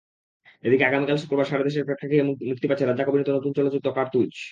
[0.63, 4.31] এদিকে আগামীকাল শুক্রবার সারা দেশের প্রেক্ষাগৃহে মুক্তি পাচ্ছে রাজ্জাক অভিনীত নতুন চলচ্চিত্র কার্তুজ।